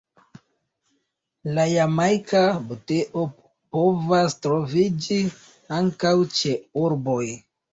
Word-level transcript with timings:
La 1.57 1.65
Jamajka 1.73 2.41
buteo 2.71 3.27
povas 3.77 4.39
troviĝi 4.47 5.21
ankaŭ 5.81 6.19
ĉe 6.41 6.57
urboj. 6.87 7.25